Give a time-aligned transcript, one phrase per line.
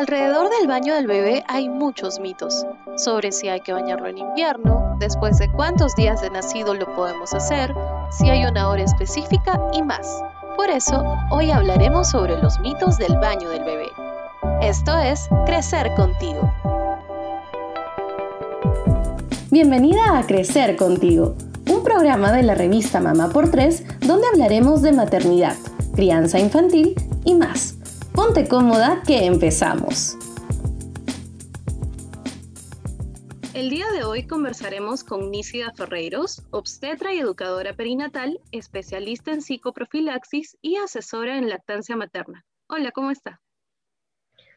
[0.00, 2.64] Alrededor del baño del bebé hay muchos mitos
[2.96, 7.34] sobre si hay que bañarlo en invierno, después de cuántos días de nacido lo podemos
[7.34, 7.74] hacer,
[8.10, 10.24] si hay una hora específica y más.
[10.56, 13.88] Por eso, hoy hablaremos sobre los mitos del baño del bebé.
[14.62, 16.50] Esto es Crecer contigo.
[19.50, 21.34] Bienvenida a Crecer contigo,
[21.70, 25.56] un programa de la revista Mamá por Tres donde hablaremos de maternidad,
[25.94, 26.94] crianza infantil
[27.26, 27.79] y más.
[28.22, 30.14] Ponte cómoda que empezamos.
[33.54, 40.58] El día de hoy conversaremos con Nícida Ferreiros, obstetra y educadora perinatal, especialista en psicoprofilaxis
[40.60, 42.44] y asesora en lactancia materna.
[42.66, 43.40] Hola, ¿cómo está?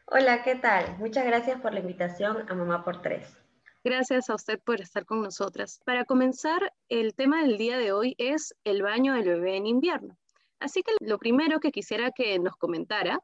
[0.08, 0.98] Hola, ¿qué tal?
[0.98, 3.34] Muchas gracias por la invitación a Mamá por Tres.
[3.82, 5.80] Gracias a usted por estar con nosotras.
[5.86, 10.18] Para comenzar, el tema del día de hoy es el baño del bebé en invierno.
[10.60, 13.20] Así que lo primero que quisiera que nos comentara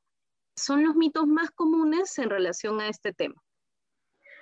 [0.57, 3.43] son los mitos más comunes en relación a este tema?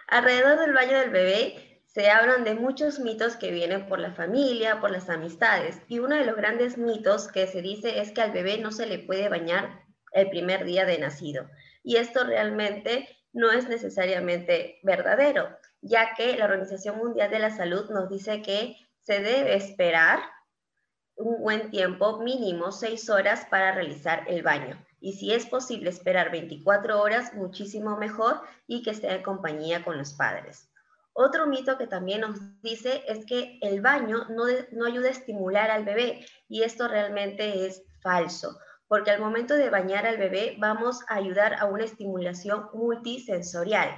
[0.09, 4.81] Alrededor del baño del bebé se hablan de muchos mitos que vienen por la familia,
[4.81, 8.33] por las amistades, y uno de los grandes mitos que se dice es que al
[8.33, 9.83] bebé no se le puede bañar
[10.13, 11.49] el primer día de nacido.
[11.83, 15.49] Y esto realmente no es necesariamente verdadero,
[15.81, 20.21] ya que la Organización Mundial de la Salud nos dice que se debe esperar
[21.17, 24.83] un buen tiempo, mínimo seis horas, para realizar el baño.
[25.01, 29.97] Y si es posible esperar 24 horas, muchísimo mejor y que esté en compañía con
[29.97, 30.69] los padres.
[31.21, 34.45] Otro mito que también nos dice es que el baño no,
[34.87, 40.07] ayuda a estimular al bebé y esto realmente es falso, porque al momento de bañar
[40.07, 43.91] al bebé vamos a ayudar a una estimulación multisensorial.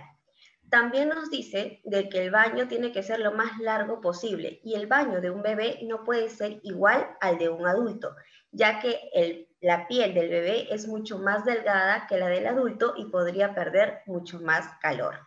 [0.71, 4.75] También nos dice de que el baño tiene que ser lo más largo posible y
[4.77, 8.17] el baño de un bebé no puede ser igual al de un adulto,
[8.53, 13.07] ya que la piel del bebé es mucho más delgada que la del adulto y
[13.07, 15.19] podría perder mucho más calor.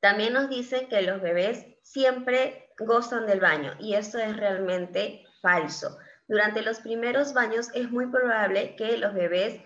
[0.00, 5.98] También nos dice que los bebés siempre gozan del baño y esto es realmente falso.
[6.26, 9.60] Durante los primeros baños es muy probable que los bebés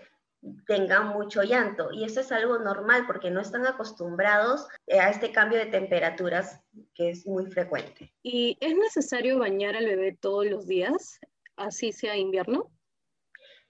[0.65, 1.91] tengan mucho llanto.
[1.91, 6.61] Y eso es algo normal porque no están acostumbrados a este cambio de temperaturas
[6.93, 8.13] que es muy frecuente.
[8.23, 11.19] ¿Y es necesario bañar al bebé todos los días,
[11.57, 12.71] así sea invierno?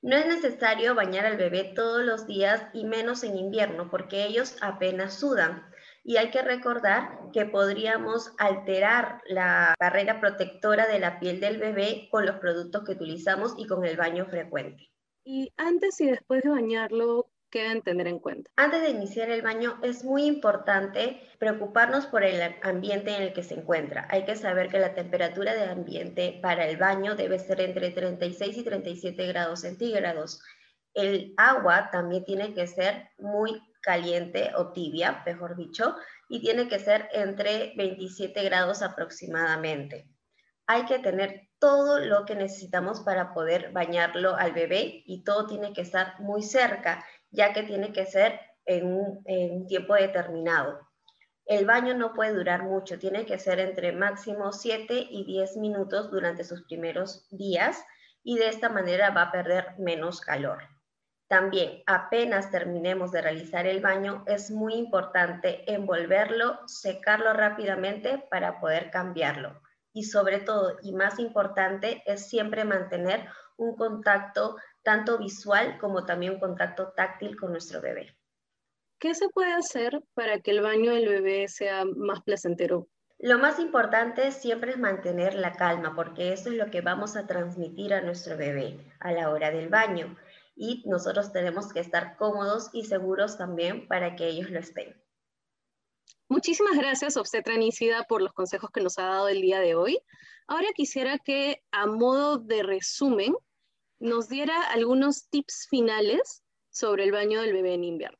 [0.01, 4.55] No es necesario bañar al bebé todos los días y menos en invierno porque ellos
[4.61, 5.65] apenas sudan.
[6.03, 12.07] Y hay que recordar que podríamos alterar la barrera protectora de la piel del bebé
[12.11, 14.89] con los productos que utilizamos y con el baño frecuente.
[15.25, 18.51] Y antes y después de bañarlo, ¿qué deben tener en cuenta?
[18.55, 23.43] Antes de iniciar el baño es muy importante preocuparnos por el ambiente en el que
[23.43, 24.07] se encuentra.
[24.09, 28.57] Hay que saber que la temperatura de ambiente para el baño debe ser entre 36
[28.57, 30.41] y 37 grados centígrados.
[30.93, 35.95] El agua también tiene que ser muy caliente o tibia, mejor dicho,
[36.27, 40.07] y tiene que ser entre 27 grados aproximadamente
[40.67, 45.73] hay que tener todo lo que necesitamos para poder bañarlo al bebé y todo tiene
[45.73, 50.79] que estar muy cerca, ya que tiene que ser en un, tiempo determinado.
[51.45, 56.11] El baño no puede durar mucho, tiene que ser entre máximo 7 y 10 minutos
[56.11, 57.83] durante sus primeros días
[58.21, 60.63] y de esta manera va a perder menos calor.
[61.29, 68.91] También, apenas terminemos de realizar el baño, es muy importante envolverlo, secarlo rápidamente para poder
[68.91, 69.61] cambiarlo
[69.97, 73.27] y sobre todo, y más importante, es siempre mantener
[73.57, 78.15] un contacto tanto visual como también un contacto táctil con nuestro bebé.
[78.99, 82.87] ¿Qué se puede hacer para que el baño del bebé sea más placentero?
[83.17, 87.25] Lo más importante siempre es mantener la calma, porque eso es lo que vamos a
[87.25, 90.15] transmitir a nuestro bebé a la hora del baño.
[90.55, 94.95] Y nosotros tenemos que estar cómodos y seguros también para que ellos lo estén.
[96.29, 99.97] Muchísimas gracias, obstetra Nícida, por los consejos que nos ha dado el día de hoy.
[100.45, 103.33] Ahora quisiera que, a modo de resumen,
[103.99, 108.17] nos diera algunos tips finales sobre el baño del bebé en invierno.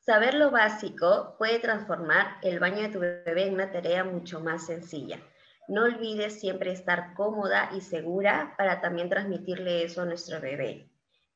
[0.00, 4.64] Saber lo básico puede transformar el baño de tu bebé en una tarea mucho más
[4.64, 5.20] sencilla.
[5.68, 10.90] No olvides siempre estar cómoda y segura para también transmitirle eso a nuestro bebé.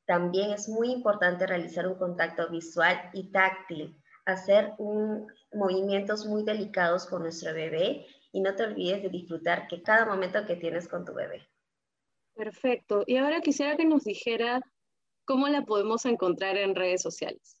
[0.07, 4.73] También es muy importante realizar un contacto visual y táctil hacer
[5.53, 10.45] movimientos muy delicados con nuestro bebé y no te olvides de disfrutar que cada momento
[10.45, 11.47] que tienes con tu bebé.
[12.35, 13.03] Perfecto.
[13.05, 14.61] Y ahora quisiera que nos dijera
[15.25, 17.57] cómo la podemos encontrar en redes sociales.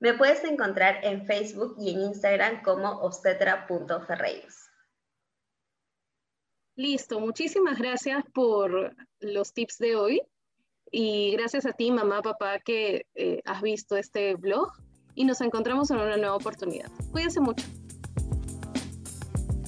[0.00, 4.70] Me puedes encontrar en Facebook y en Instagram como obstetra.ferreiros.
[6.76, 10.22] Listo, muchísimas gracias por los tips de hoy.
[10.90, 14.72] Y gracias a ti, mamá, papá, que eh, has visto este blog
[15.14, 16.90] y nos encontramos en una nueva oportunidad.
[17.12, 17.66] Cuídense mucho.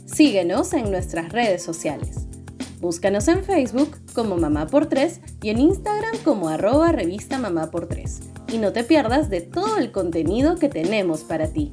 [0.05, 2.27] Síguenos en nuestras redes sociales.
[2.81, 7.87] Búscanos en Facebook como Mamá por 3 y en Instagram como arroba revista Mamá por
[7.87, 8.21] 3.
[8.53, 11.73] Y no te pierdas de todo el contenido que tenemos para ti.